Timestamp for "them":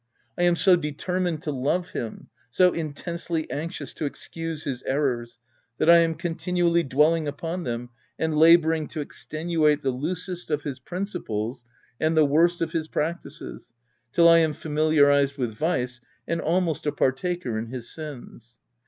7.65-7.91